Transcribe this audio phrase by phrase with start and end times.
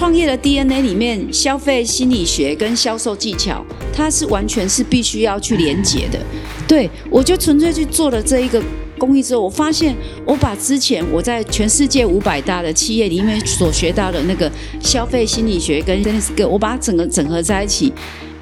[0.00, 3.62] 创业的 DNA 里面，消费心理学跟销售技巧，
[3.92, 6.18] 它是完全是必须要去连接的。
[6.66, 8.62] 对我就纯粹去做了这一个
[8.96, 9.94] 公益之后，我发现
[10.24, 14.50] 我把之前我在全世界五百大的企业里面所学到的那个
[14.80, 17.92] 消费心理学跟我把它整个整合在一起。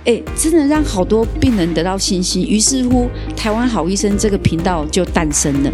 [0.04, 5.72] 哎，真的让好多病人得到信心，于是乎，台湾好医生这个频道就诞生了。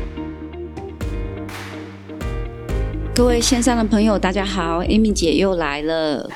[3.17, 6.29] 各位线上的朋友，大家好，Amy 姐又来了，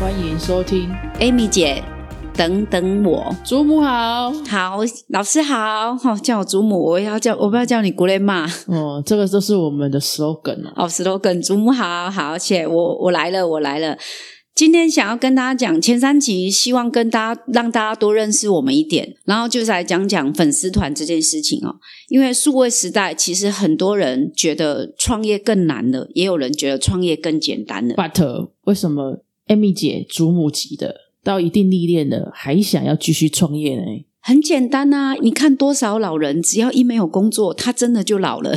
[0.00, 0.90] 欢迎收听。
[1.20, 1.84] Amy 姐。
[2.34, 4.78] 等等我，祖母好，好
[5.10, 13.98] 老师好，好叫我祖母，我要叫我不要叫你古雷骂哦，这个就是我们的 slogan 哦，slogan，祖母好好，且我我来了，我来了。
[14.54, 21.76] 今天想要跟大家讲前三集，希望跟大家让大家多认识我们一点，然后就是来讲讲粉丝团这件事情哦。
[22.08, 27.94] 因为数位时代，其实很多人觉得创业更难了，也有人觉得创业更简单了。
[27.94, 33.82] But 为什么 Amy 姐祖母级的到一定历练了，还想要继续创业呢？
[34.20, 38.56] 很简单啊，你看多少老人，只要一没有工作，他真的就老了。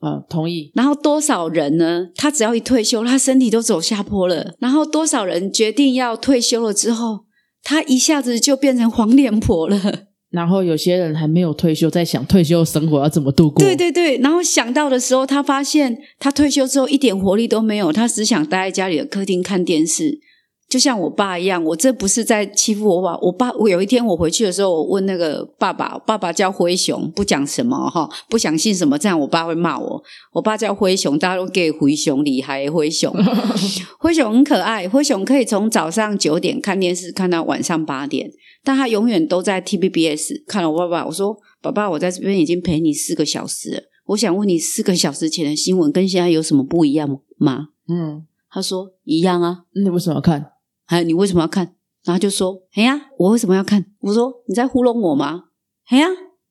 [0.00, 0.70] 啊，同意。
[0.74, 2.08] 然后多少人呢？
[2.14, 4.54] 他只要一退休，他身体都走下坡了。
[4.60, 7.24] 然后多少人决定要退休了之后，
[7.62, 10.04] 他一下子就变成黄脸婆了。
[10.30, 13.64] 然后有些人还没有退休，在想退休生活要怎么度过。
[13.64, 14.18] 对对对。
[14.18, 20.20] 然后想到的时候，他发现他退休之后一点活力都没有，他只想待在家里的客厅看电视。
[20.68, 23.16] 就像我爸一样，我这不是在欺负我爸。
[23.20, 30.02] 我爸，我有一天我回去的时候，我问那个爸爸，爸爸叫灰熊，不讲什么哈，不相信什么，这样我爸会骂我。
[30.32, 33.10] 我爸叫灰熊，大家都给灰熊厉害，灰熊，
[33.98, 38.30] 灰熊很可爱，灰熊可以从早上九点看电视看到晚上八点，
[38.62, 41.06] 但他永远都在 TBS 看了我爸爸。
[41.06, 47.08] 我说，爸爸，我在这边已经陪你四个小时了，我想问你，四个小时前的新闻跟现在有什么不一样
[47.38, 47.68] 吗？
[47.88, 50.52] 嗯，他说一样啊，那你为什么要看？
[50.88, 51.74] 哎，你为什么要看？
[52.04, 55.44] 然后就说：“哎呀，我为什么要看？”我说：“你在糊弄我吗？”
[55.90, 56.06] 哎呀，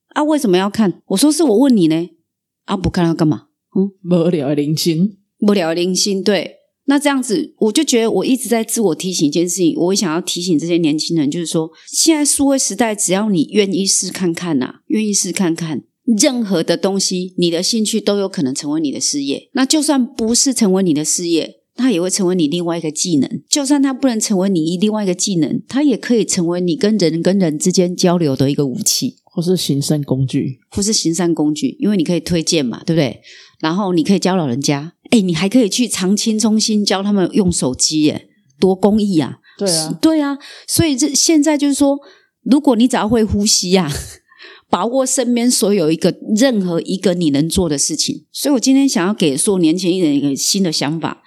[0.10, 1.02] 啊，为什么要看？
[1.08, 2.10] 我说：“是我问你呢。”
[2.66, 3.48] 啊，不看要干嘛？
[3.76, 6.22] 嗯，无聊零星，无聊零星。
[6.22, 19.50] 对，那这样子，我就觉得我一直在自我提醒一件事情，我想要提醒这些年轻人，就是说，现在数位时代，只要你愿意试看看呐，愿意试看看，任何的东西，你的兴趣都有可能成为你的事业。
[19.54, 21.57] 那就算不是成为你的事业。
[21.78, 33.22] 它也会成为你另外一个技能，就算它不能成为你另外一个技能，它也可以成为你跟人跟人之间交流的一个武器，或是行善工具，或是行善工具，因为你可以推荐嘛，对不对？
[33.60, 38.28] 然后你可以教老人家，哎，你还可以去长青中心教他们用手机，耶，
[38.60, 39.38] 多公益啊！
[39.58, 42.00] 对啊，对啊，所以这现在就是说，
[42.44, 43.92] 如果你只要会呼吸呀，
[44.70, 51.24] 把握身边所有一个任何一个你能做的事情，所以我今天想要给说年轻人一个新的想法。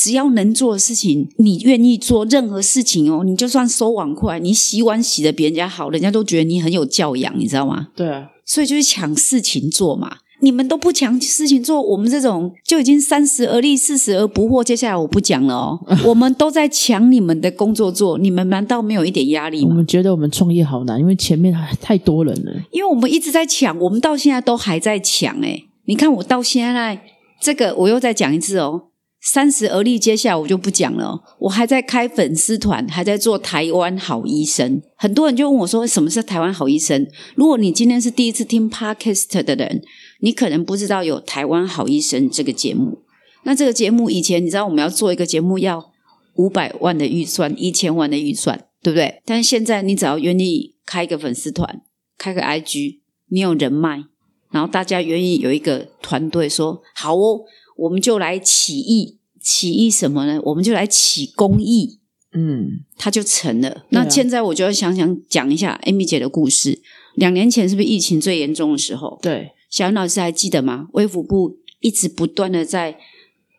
[0.00, 3.22] 只要能做的事情，你愿意做任何事情哦。
[3.22, 7.88] 你就算收碗筷，你洗碗洗的比人家好，人家都觉得你很有教养，你知道吗？
[7.94, 10.16] 对啊，所以就是抢事情做嘛。
[10.42, 14.64] 你们都不抢事情做，我们这种就已经三十而立，四十而不惑。
[14.64, 19.68] 接下来我不讲了哦， 我们都在抢你们的工作做，你们难道没有一点压力吗？
[19.68, 22.52] 我们觉得我们创业好难，因为前面还太多人了。
[22.70, 25.38] 因为我们一直在抢，我们到现在都还在抢。
[25.44, 27.02] 哎，你看我到现在
[27.38, 28.84] 这个，我又再讲一次哦。
[29.22, 31.22] 三十而立，接下来我就不讲了。
[31.40, 34.80] 我还在开粉丝团，还在做台湾好医生。
[34.96, 39.82] 很多人就问我说：“什么是台湾好医生？”如果你今天是第一次听 Podcast 的人，
[40.20, 43.02] 你可能不知道有台湾好医生这个节目。
[43.44, 45.92] 那这个节目以前你知道我们要做一个节目要
[46.36, 49.20] 五百万的预算，一千万的预算，对不对？
[49.26, 51.82] 但是现在你只要愿意开一个粉丝团，
[52.16, 54.04] 开个 IG，你有人脉，
[54.50, 57.40] 然后大家愿意有一个团队说好哦。
[57.80, 60.38] 我们就来起义，起义什么呢？
[60.44, 61.98] 我们就来起公益，
[62.32, 63.86] 嗯，它就成了。
[63.88, 66.82] 那现在我就要想想讲一下 Amy 姐的故事。
[67.14, 69.18] 两年前是不是疫情最严重的时候？
[69.22, 70.88] 对，小云老师还记得吗？
[70.92, 72.98] 微服部一直不断的在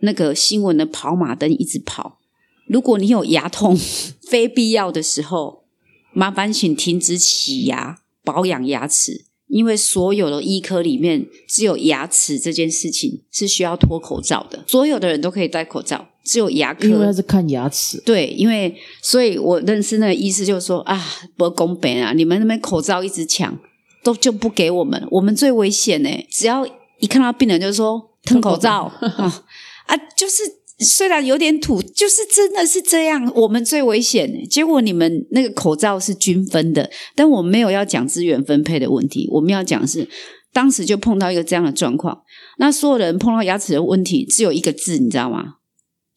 [0.02, 2.20] 那个新闻的跑马灯一直跑。
[2.68, 3.76] 如果你有牙痛，
[4.30, 5.66] 非必要的时候，
[6.14, 9.26] 麻烦请停止洗牙，保养牙齿。
[9.52, 14.64] 因为所有的医科里面，只有牙齿这件事情是需要脱口罩的。
[14.66, 16.88] 所有的人都可以戴口罩，只有牙科。
[16.88, 18.02] 因为是看牙齿。
[18.06, 21.00] 对，因为所以我认识那个医师，就是说啊，
[21.36, 22.14] 不公平啊！
[22.14, 23.60] 你们那边口罩一直抢，
[24.04, 26.10] 都就不给我们，我们最危险呢。
[26.30, 26.66] 只要
[27.00, 29.44] 一看到病人，就说吞口罩 啊
[29.86, 30.61] 啊，就是。
[30.82, 33.32] 虽然有点土，就是真的是这样。
[33.36, 39.28] 我们最危险，结果你们那个口罩是均分的，但我们没有要讲资源分配的问题。
[39.32, 40.08] 我们要讲是，
[40.52, 42.22] 当时就碰到一个这样的状况。
[42.58, 45.56] 那所有人碰到牙齿的问题，只有一个字，你知道吗？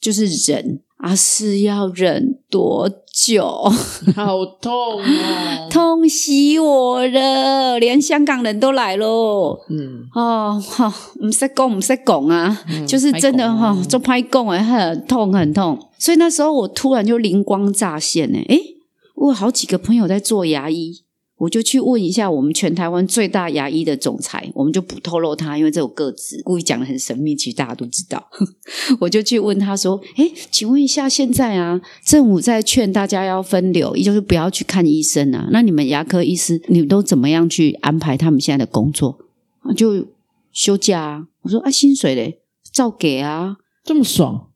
[0.00, 0.83] 就是人。
[0.98, 3.44] 啊，是要忍多久？
[4.16, 5.68] 好痛哦！
[5.70, 7.78] 痛死我了！
[7.78, 9.58] 连香港人都来喽。
[9.68, 10.92] 嗯，哦，哈，
[11.22, 15.78] 唔识讲唔识讲啊，嗯就是真的哈歹讲啊，就拍讲哎，很痛很痛。
[15.98, 18.60] 所以那时候我突然就灵光乍现呢，诶，
[19.16, 21.03] 我有好几个朋友在做牙医，
[21.44, 28.30] 我就去问一下我们全台湾最大牙医的总裁，我们就不透露他，因为这有个子，故意讲的很神秘，其实大家都知道。
[28.98, 35.46] 我就去问他说：“诶，请问一下，现在啊，政府在劝大家要分流，也就是不要去看医生啊。
[35.50, 39.18] 那你们牙科医师，你们都怎么样去安排他们现在的工作？
[39.76, 40.06] 就
[40.50, 41.26] 休假啊。
[41.42, 42.38] 我说啊，薪水嘞，
[42.72, 44.48] 照给啊，这么爽，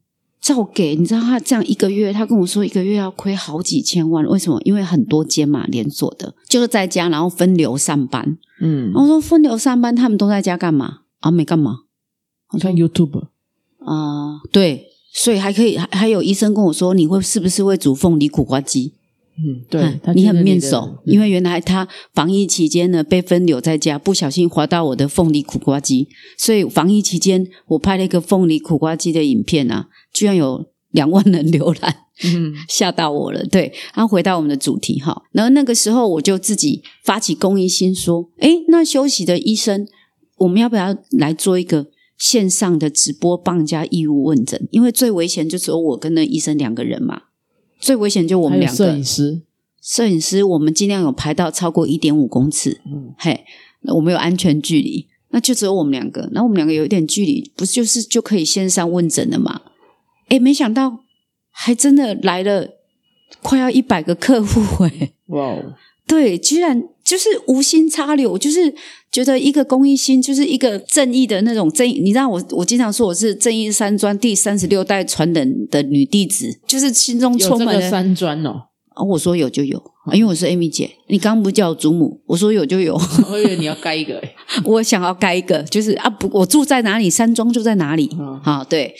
[0.49, 0.97] 照给。
[0.97, 4.59] 你知道他这样一个月，他跟我说一个月要亏好几千万，为什么？
[4.65, 8.39] 因为很多间嘛，连锁的，就是在家然后分流上班。
[8.62, 11.00] 嗯，我说分流上班，他们都在家干嘛？
[11.21, 11.81] 啊，没干嘛。
[12.53, 13.27] 我看 YouTube，
[13.81, 18.95] 啊、对，所以还可以，还还有医生跟我说，你会是不是会煮凤梨苦瓜鸡？
[19.38, 32.05] 嗯，对嗯，你很面熟，因为原来他防疫期间呢被分流在家，不小心滑到我的凤梨苦瓜鸡，所以防疫期间我拍了一个凤梨苦瓜鸡的影片啊，居然有两万人浏览。
[32.25, 33.44] 嗯 吓到我了。
[33.44, 39.87] 对，然后回到我们的主题哈，然后那个时候我就自己发起公益心，说，诶，那休息的医生，
[40.38, 41.87] 我们要不要来做一个
[42.19, 44.67] 线上的直播，帮人家义务问诊？
[44.73, 47.23] 因为最危险就只有我跟那医生两个人嘛，
[47.79, 48.77] 最危险就我们两个。
[48.77, 49.05] 摄影。
[49.05, 49.43] 师，
[49.81, 53.15] 摄影师，我们尽量有排到超过一点五公尺，嗯。
[53.19, 53.45] 嘿，
[53.83, 59.63] 那我们有安全距离，那就只有我们两个，然后我们两个有一点距离，不是就是就可以线上问诊了吗？
[60.29, 61.05] 哎，没想到
[61.51, 62.69] 还真的来了
[63.43, 65.75] 快要一百个客户诶，哇哦，
[66.09, 68.75] 对，居然就是无心插柳，我就是
[69.13, 72.01] 觉得一个公益心，就是一个正义的那种正义。
[72.01, 78.63] 你知道我，我经常说我是正义山庄第三十六代传人的女弟子，就是心中充满了山庄哦，
[78.95, 82.99] 啊，我说有就有，啊因为我是 Amy 姐，你刚刚不叫我祖母，我说有就有，
[83.31, 84.35] 我 以为你要盖一个欸，
[84.65, 88.95] 我想要盖一个，就是啊不，我住在哪里，山庄就在哪里，嗯好、对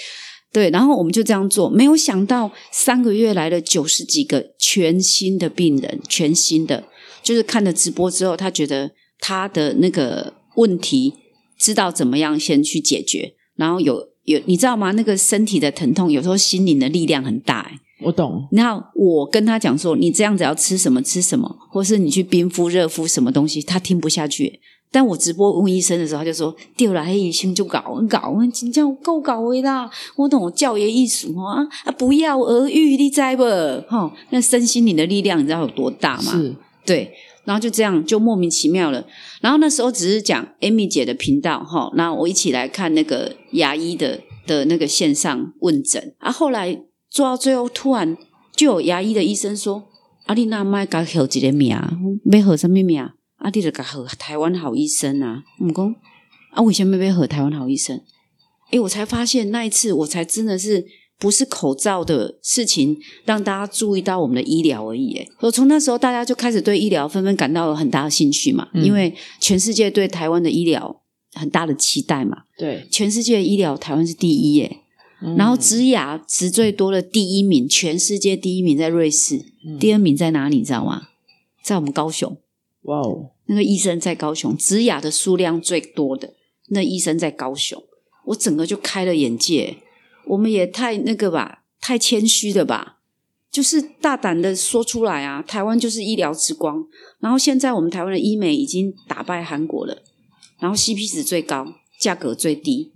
[0.53, 6.85] 对，然后我们就这样做，没有想到三个月来了九十几个全新的病人，全新的，
[7.29, 8.91] 就是看了直播之后，他觉得
[9.21, 11.13] 他的那个问题
[11.59, 14.93] 知道怎么样先去解决，然后有有你知道吗？
[14.93, 24.61] 那个身体的疼痛，有时候心灵的力量很大、欸我懂，然后我跟他讲说，你这样子要吃什么吃什么，或是你去冰敷热敷什么东西，他听不下去。
[24.91, 29.91] 但我直播问医生的时候，他就说：“对啦，黑医生就搞搞，真叫够搞的啦。
[30.17, 33.43] 我懂我教爷艺术啊啊，不药而愈，你知不？
[33.87, 36.33] 哈、那身心灵的力量，你知道有多大吗？
[36.33, 36.57] 是，
[36.88, 37.12] 对，
[37.44, 39.06] 然后就这样就莫名其妙了。
[39.43, 46.32] 然后那时候只是讲 Amy 姐的频道哈，那我一起来看那个牙医的的那个线上问诊啊。
[46.32, 48.17] 后来做到最后，突然
[48.56, 49.85] 就有牙医的医生说
[50.25, 51.76] ：“啊，你那麦甲号一个名，
[52.32, 53.00] 要号什么名？
[53.00, 55.94] 啊，你就甲号台湾好医生啊。”我们讲
[56.52, 58.00] 啊，为什么要号台湾好医生？
[58.70, 60.87] 诶，我才发现那一次，我才真的是
[61.19, 65.12] 不是口罩的事情让大家注意到我们的医疗而已。
[65.15, 71.03] 诶，我从那时候大家就开始对医疗纷纷感到了很大的兴趣嘛，嗯因为全世界对台湾的医疗
[71.35, 72.44] 很大的期待嘛。
[72.56, 74.79] 对，全世界的医疗，台湾是第一耶。
[75.37, 80.59] 然后嗯植牙植最多的第一名，全世界第一名在瑞士，嗯第二名在哪里？
[80.59, 81.09] 你知道吗？
[81.64, 82.37] 在我们高雄。
[82.83, 86.35] 哇哦，那个医生在高雄，植牙的数量最多的
[86.69, 87.83] 那医生在高雄，
[88.26, 89.78] 我整个就开了眼界。
[90.28, 92.99] 我们也太那个吧，太谦虚了吧，
[93.50, 95.42] 就是大胆的说出来啊！
[95.42, 96.87] 台湾就是医疗之光，
[97.20, 100.02] 然后现在我们台湾的医美已经打败韩国了，
[100.61, 101.66] 然后 CP 值最高，
[101.99, 102.92] 价格最低，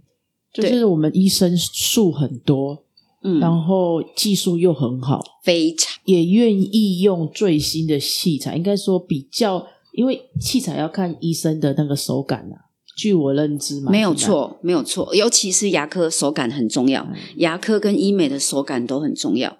[0.52, 2.84] 就是我们医生数很多，
[3.22, 5.90] 嗯，然后技术又很好，非常。
[6.04, 12.68] 也愿意用最新的器材，应该说比较，因为器材要看医生的那个手感啊。
[12.96, 19.56] 据我认知嘛，没有错，没有错，尤其是牙科手感很重要，嗯牙科跟医美的手感都很重要。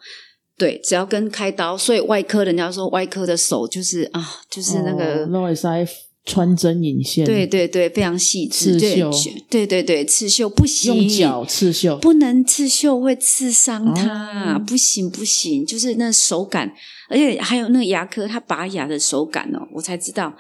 [0.59, 5.89] 对，只要跟开刀，所以外科人家说外科的手就是啊，就是那个，哦那也是在
[6.25, 9.11] 穿针引线，对对对，非常细致，对刺绣
[9.51, 16.73] 对对对，刺绣不行，用脚刺绣，不能刺绣会刺伤它，哦不行不行，就是那手感，
[17.09, 20.33] 而且还有那个牙科，他拔牙的手感哦，我才知道，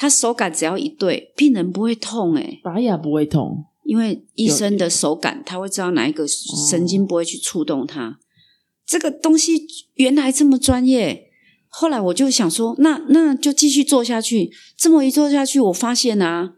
[0.00, 8.20] 他手感只要一对，病人不会痛诶、拔牙不会痛，因为医生的手感，他会知道哪一个神经不会去触动它。
[8.86, 11.24] 这个东西原来这么专业，
[11.66, 14.52] 后来我就想说，那那就继续做下去。
[14.76, 16.54] 这么一做下去，我发现啊，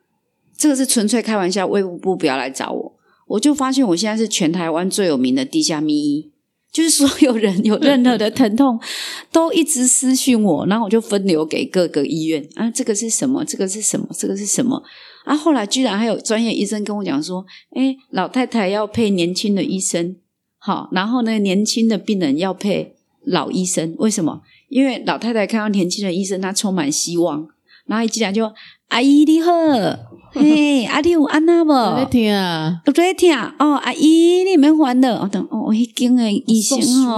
[0.59, 2.97] 这个是纯粹开玩笑，卫务部不要来找我。
[3.29, 6.31] 我就发现我现在是全台湾最有名的地下秘医，
[6.73, 8.81] 就是所有人有任何的疼痛，
[9.33, 13.45] 都一直私讯我，然后我就分流给各个医院啊，这个是什么？
[13.45, 14.07] 这个是什么？
[14.17, 14.83] 这个是什么？
[15.25, 20.17] 啊，后来居然还有专业医生跟我讲说，哎，老太太要配年轻的医生，
[20.59, 24.43] 好，然后呢，年轻的病人要配老医生，为什么？
[24.69, 27.49] 因为老太太看到年轻的医生，她充满希望，
[27.87, 28.53] 然后一进来就
[28.89, 29.51] 阿姨你好。
[30.33, 31.97] 嘿，阿弟有安那无？
[31.97, 33.35] 在听啊，我在听。
[33.59, 37.17] 哦，阿姨你免烦恼，我等哦，迄间诶医生吼，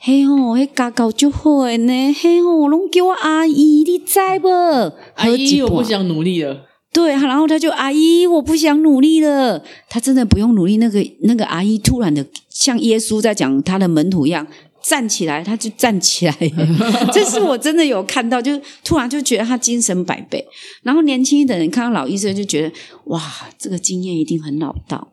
[0.00, 4.92] 嘿吼，迄家教就好诶呢，嘿吼，拢叫我阿姨，你知无？
[5.14, 14.46] 阿姨我不想努力了，对，然后他就阿姨我不想努力了，他真的不用努力，那个那个阿姨突然的像耶稣在讲他的门徒一样。
[14.82, 16.34] 站起来，他就站起来，
[17.12, 20.44] 这是我真的有看到，就突然就觉得他精神百倍。
[20.82, 22.72] 然后年轻的人看到老医生就觉得，
[23.04, 23.22] 哇，
[23.58, 25.12] 这个经验一定很老道。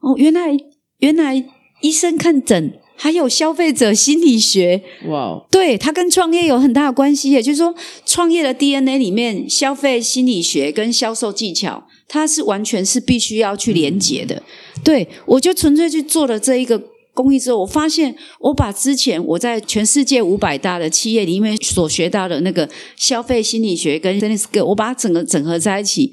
[0.00, 0.56] 哦，原来
[0.98, 1.44] 原来
[1.80, 7.30] 医生看诊还有消费者心理学，哇，对他跟创业有很大的关系。
[7.30, 14.42] 也就是说，创业的 DNA 里面，消费心理学跟销售技巧，它是完全是必须要去连接的。
[14.82, 16.82] 对我就纯粹去做了这一个。
[17.14, 26.12] 公益之后，我发现我把之前我在全世界五百大的企业里面所学到的那个消费心理学跟 business skill，我把它整个整合在一起，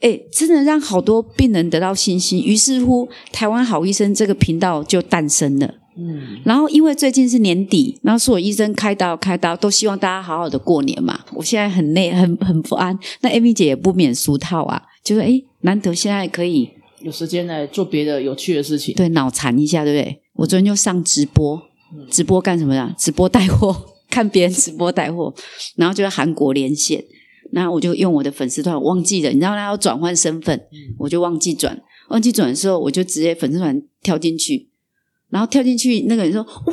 [0.00, 2.44] 哎，真的让好多病人得到信心。
[2.44, 5.74] 于是乎，台湾好医生这个频道就诞生了。
[5.94, 11.20] 嗯，然后因为最近是年底，然后所有医生开刀开刀，都希望大家好好的过年嘛。
[11.34, 12.98] 我现在很累，很很不安。
[13.20, 16.70] 那 Amy 姐也不免俗套啊，就是哎，难得现在可以
[17.02, 20.21] 有时间来做别的有趣的事情，对，脑残一下，对不对？
[20.34, 21.62] 我昨天就上直播，
[22.10, 22.94] 直播干什么的？
[22.98, 23.74] 直播带货，
[24.10, 25.34] 看别人直播带货，
[25.76, 27.04] 然后就在韩国连线，
[27.52, 30.60] 然后我就用我的粉丝团忘记了，你知道他要转换身份，
[30.98, 34.70] 我就忘记转，忘记转的时候，我就直接粉丝团跳进去。
[35.32, 36.72] 然后跳进去，那个人说：“哇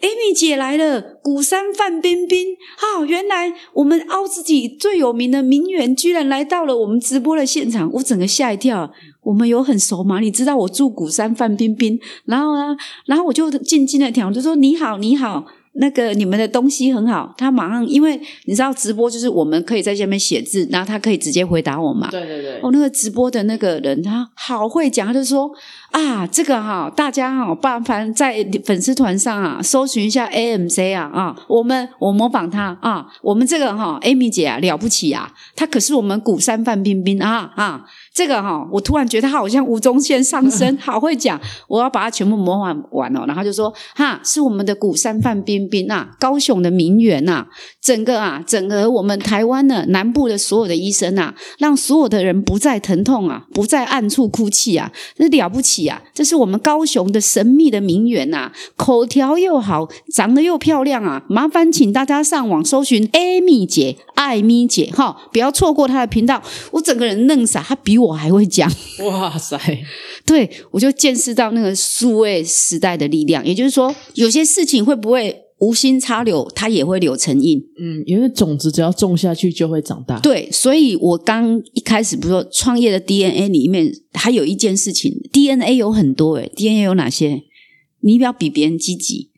[0.00, 8.92] ，Amy 姐来了，鼓山范冰冰，哈，原来我们凹自己最有名的名媛居然来到了我们直播的现场，我整个吓一跳。
[9.22, 10.18] 我们有很熟吗？
[10.18, 12.76] 你知道我住鼓山范冰冰，然后呢，
[13.06, 22.10] 然后我就静静的听，我就说你好，你好。”那个你们的东西很好，他马上因为你知道直播就是我们可以在下面写字，然后他可以直接回答我嘛。
[22.10, 22.58] 对对对。
[22.60, 25.48] 哦，那个直播的那个人他好会讲，他就说
[25.90, 37.84] 啊，这个哈，大家哈，麻烦在粉丝团上啊，搜寻一下 AMC 啊啊，我们我模仿他啊，我们这个哈，Amy 姐啊了不起啊，她可是我们鼓山范冰冰啊啊。
[38.12, 43.24] 这个哈，我突然觉得她好像吴宗宪上身， 好会讲，我要把它全部模仿完哦。
[43.26, 47.46] 然后就说哈，是我们的古山范冰冰啊，高雄的名媛呐，
[47.80, 56.02] 整个啊，整个我们台湾的南部的所有的医生啊，让所有的人不再疼痛啊，不再暗处哭泣啊，这了不起啊！
[56.12, 61.22] 这是我们高雄的神秘的名媛呐，口条又好，长得又漂亮啊！
[61.28, 66.42] 麻烦请大家上网搜寻 Amy 姐、艾米姐哈，不要错过她的频道。
[66.72, 68.00] 我整个人愣傻，她比。
[68.00, 68.66] 我还会讲，
[69.04, 69.58] 哇塞！
[70.24, 77.62] 对我就见识到那个数位时代的力量，也就是说，有些事情会不会无心插柳，它也会柳成荫。
[77.78, 80.18] 嗯，因为种子只要种下去就会长大。
[80.20, 87.44] 对，所以我刚一开始不是说创业的 DNA 里面还有一件事情，DNA 有很多诶 d n a 有哪些？
[88.00, 89.30] 你要比别人积极，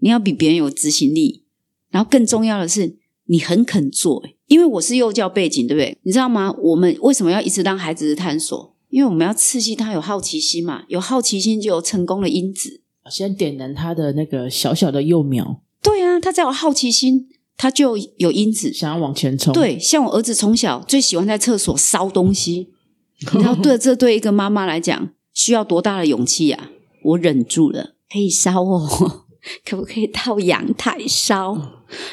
[0.00, 1.44] 你要比别人有执行力，
[1.90, 2.96] 然后更重要的是，
[3.26, 5.96] 你很肯做因为我是幼教背景，对不对？
[6.02, 6.54] 你知道吗？
[6.60, 8.76] 我们为什么要一直当孩子的探索？
[8.90, 12.82] 因为我们要刺激他有好奇心嘛，有好奇心就有成功的因子。
[13.10, 15.62] 先点燃他的那个小小的幼苗。
[15.82, 19.52] 对啊，他只要有好奇心，他就有因子想要往前冲。
[19.52, 22.68] 对，像我儿子从小最喜欢在厕所烧东西，
[23.34, 26.70] 你知道，对这对一个妈妈来讲，需要多大的勇气啊？
[27.02, 29.24] 我忍住了，可以烧哦。
[29.64, 31.56] 可不可以到阳台烧？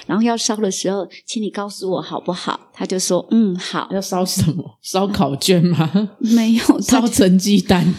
[0.05, 2.69] 然后要烧的时候，请你告诉我好不好？
[2.73, 4.79] 他就说：“嗯，好。”要烧什么？
[4.81, 6.09] 烧烤卷吗？
[6.19, 7.93] 没有，烧成绩单。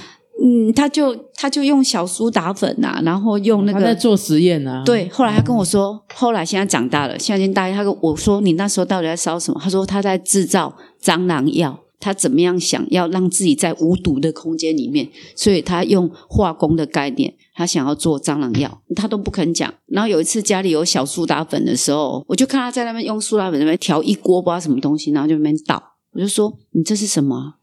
[0.48, 4.82] 嗯，他就他就用小苏打粉呐，然后用那个在做实验啊。
[4.84, 7.72] 对，后来他跟我说，后来现在长大了，现在已经大一。
[7.74, 15.08] 他跟我说：“你那时候到底在烧什么？”他说：“他在制造蟑螂药。”他怎么样想要让自己在无毒的空间里面？
[15.34, 19.74] 所以他用化工的概念，他想要做蟑螂药，他都不肯讲。
[19.86, 25.82] 然后有一次家里有小苏打粉的时候，我就看他在那边用苏打粉那边调一锅不知道什么东西，然后就那边倒。
[26.12, 27.54] 我就说：“你这是什么？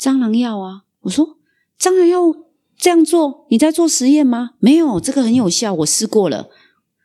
[0.00, 1.35] 蟑螂药啊！”我说
[1.80, 2.34] ：“蟑螂要
[2.78, 6.48] 这样做，你在做实验吗？”没有，这个很有效，我试过了。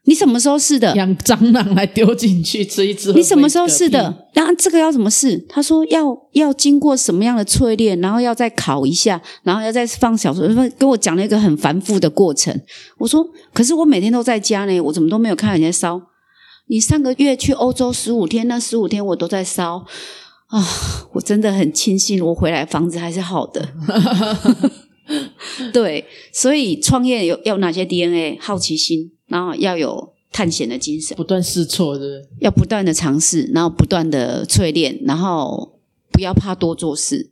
[0.06, 0.96] 你什么时候试的？
[0.96, 3.14] 养蟑螂来丢进去吃一吃。
[3.14, 4.28] 你什么时候试的？
[4.34, 5.38] 然后这个要怎么试？
[5.48, 10.48] 他说要要经过什么样的淬炼，然后要再烤一下，然后要再放小说，
[10.80, 12.60] 跟我讲了一个很繁复的过程。
[12.98, 13.24] 我说，
[13.54, 16.02] 可是我每天都在家呢，我怎么都没有看到人家烧？
[16.68, 19.86] 你上个月去欧洲十五天，那十五天我都在烧
[20.52, 21.08] 啊！
[21.14, 23.74] 我真的很庆幸我回来房子还是好的。
[25.74, 28.38] 对，所以创业有要哪些 DNA？
[28.40, 31.16] 好奇心，然后要有探险的精神。
[31.18, 32.30] 不断试错，对不对？
[32.40, 35.80] 要不断的尝试，然后不断的淬炼，然后
[36.12, 37.32] 不要怕多做事。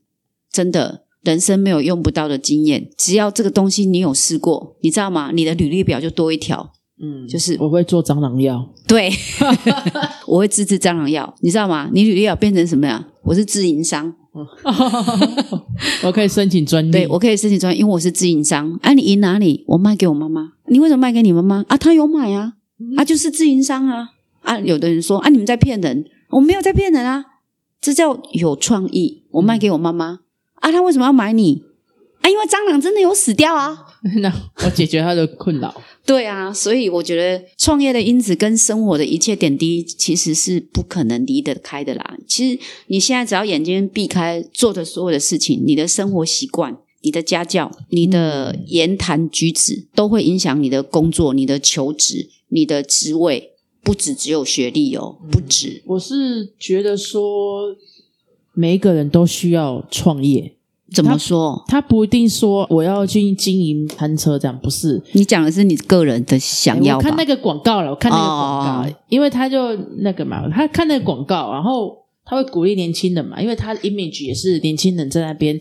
[0.52, 5.32] 真的，人生没有用不到的经验，只要这个东西你有试过，你知道吗？
[5.34, 9.10] 你的履历表就多一条，嗯，就是我会做蟑螂药，对，
[10.28, 11.90] 我会自制蟑螂药，你知道吗？
[11.94, 13.08] 你履历表变成什么呀？
[13.24, 14.14] 我是自营商，
[16.04, 16.92] 我可以申请专利。
[16.92, 18.78] 对我可以申请专业，因为我是自营商。
[18.82, 19.64] 啊，你赢哪里？
[19.68, 20.54] 我卖给我妈妈。
[20.68, 21.64] 你为什么卖给你妈妈？
[21.70, 22.54] 啊，她有买啊，
[22.98, 24.10] 啊，就是自营商啊。
[24.42, 27.24] 啊，有的人说啊，你们在骗人，我没有在骗人啊，
[27.80, 29.24] 这叫有创意。
[29.32, 30.20] 我卖给我妈妈，
[30.56, 31.64] 啊，她为什么要买你？
[32.22, 33.86] 啊，因为蟑螂真的有死掉啊。
[34.22, 35.82] 那我解决他的困扰。
[36.06, 42.18] 对啊，所以我觉得创业的因子跟生活的一切点滴其实是不可能离得开的啦。
[42.28, 53.52] 其实你现在只要眼睛避开做的所有的事情，你的生活习惯、你的家教、你的言谈举止，都会影响你的工作、你的求职、你的职位。
[53.82, 55.82] 不止只有学历哦，不止。
[55.86, 57.76] 我是觉得说，
[58.54, 60.54] 每一个人都需要创业。
[60.94, 61.64] 怎么说？
[61.68, 65.02] 他不一定说我要去经营餐车，这样不是。
[65.14, 75.60] 你讲的是你个人的想要看那个广告了，我看那个广告，哦因为他就那个嘛，他看那个广告，然后他会鼓励年轻人嘛，因为他的 image 也是年轻人在那边，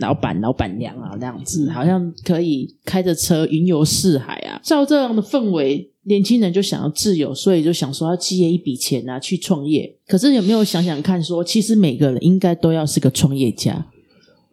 [0.00, 4.60] 老板、老板娘啊那样嗯子，好像可以开着车云游四海啊。
[4.62, 9.94] 照这样的氛围，年轻人就想要自由，所以就想说要积累一笔钱啊，去创业。
[10.06, 13.86] 可是有没有想想看说其实每个人应该都要是个创业家。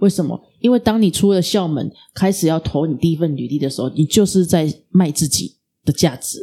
[0.01, 0.39] 为什么？
[0.59, 5.55] 因为当你出了校门，开始要投你第一份履历的时候，你就是在卖自己
[5.85, 6.39] 的价值。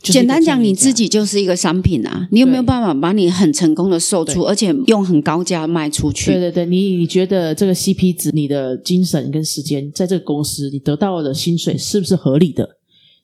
[0.00, 2.26] 就是简单讲，你自己就是一个商品啊！
[2.32, 6.32] 你有没有办法把你很成功的售出，而且用很高价卖出去？
[6.32, 12.68] 对对对，你你觉得这个 CP 值，你的精神跟时间，在这个公司你得到的薪水是不是合理的？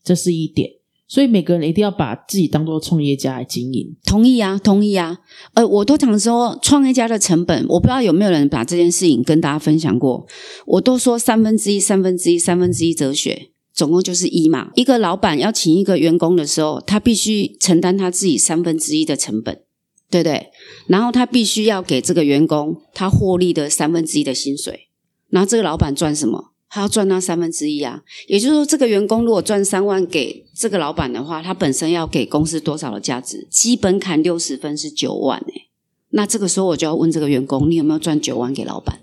[0.05, 0.71] 这是一点。
[1.09, 3.97] 所以每个人一定要把自己当做创业家来经营。
[4.05, 5.19] 同意啊，同意啊。
[5.55, 10.27] 呃，我都常说创业家的成本，我不知道有没有人把这件事情跟大家分享过。
[10.67, 14.71] 我都说三分之一、三分之一、三分之一哲学，总共就是一嘛。
[14.75, 19.63] 一个老板要请一个员工的时候，他必须承担他自己三分之一的成本，
[20.11, 20.49] 对不对？
[20.89, 24.89] 然后他必须要给这个员工他获利的三分之一的薪水。
[25.31, 26.53] 然后这个老板赚什么？
[26.71, 33.47] 他要赚那三分之一啊，也就是说，这个员工如果赚三万给这个老板的话，他本身要给公司多少的价值？
[33.51, 35.69] 基本砍六十分是九万诶、
[36.11, 39.01] 那这个时候我就要问这个员工，你有没有赚九万给老板？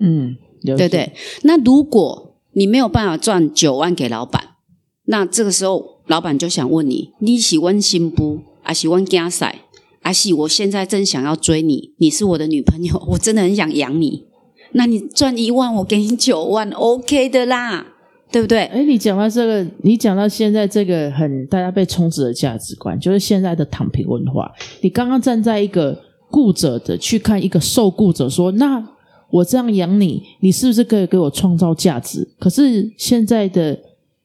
[0.00, 1.12] 嗯，对对？
[1.42, 4.56] 那如果你没有办法赚九万给老板，
[5.04, 8.40] 那这个时候老板就想问你：你喜欢新不？
[8.62, 9.62] 还喜欢加赛？
[10.00, 14.25] 还是我现在正想要追你，你是我的女朋友，我真的很想养你。
[14.72, 17.86] 那你赚一万，我给你九万，OK 的啦，
[18.30, 18.64] 对不对？
[18.64, 24.50] 哎，你讲到这个，你讲到现在这个很大家被充值的价值观，就是现在的躺平文化。
[24.80, 25.98] 你刚刚站在一个
[26.30, 28.84] 雇者的去看一个受雇者说，那
[29.30, 32.28] 我这样养你，你是不是可以给我创造价值？
[32.38, 33.78] 可是现在的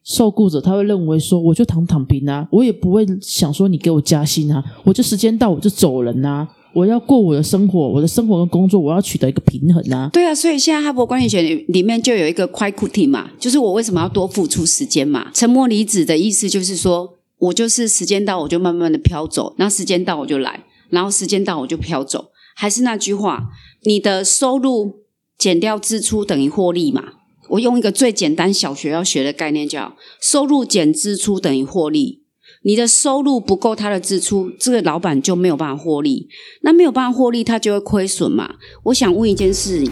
[0.04, 6.48] 受雇者他会认为说，我就躺躺平啊，我也不会想说你给我加薪啊，我就时间到我就走人啊。
[6.74, 10.10] 我要过我的生活，我的生活跟工作，我要取得一个平衡啊。
[10.14, 15.30] 对啊，所以现在哈佛管理学里里面就有一个 quiet 嘛，就是我为什么要多付出时间嘛？
[15.34, 22.32] 沉默离子的意思就是说我就是时间到我就慢慢的飘走，那时间到我就来，然后时间到我就飘走。
[22.56, 23.50] 还是那句话，
[23.84, 25.02] 你的收入
[25.38, 27.04] 减掉支出等于获利嘛？
[27.50, 32.21] 我用一个最简单小学要学的概念叫收入减支出等于获利。
[32.64, 36.28] 你的收入不够他的支出，这个老板就没有办法获利。
[36.62, 38.56] 那没有办法获利，他就会亏损嘛。
[38.84, 39.84] 我想问一件事：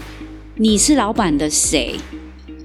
[0.56, 1.96] 你是老板的谁？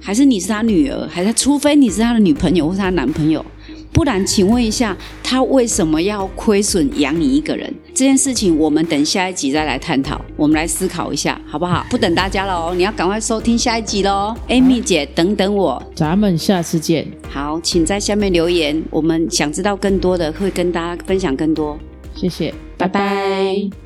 [0.00, 1.08] 还是你是他女儿？
[1.08, 3.44] 还是除非你是他的女朋友或是他男朋友？
[3.92, 7.72] 不然，请问一下，他为什么要亏损养你一个人？
[7.94, 10.20] 这件事情，我们等下一集再来探讨。
[10.36, 11.86] 我们来思考一下，好不好？
[11.88, 14.34] 不等大家了哦，你要赶快收听下一集喽。
[14.48, 15.82] Amy 姐，等等我。
[15.94, 21.78] 咱们下次见，好，请在下面留言，我们想知道更多的，会跟大家分享更多。
[22.14, 23.85] 谢谢，拜拜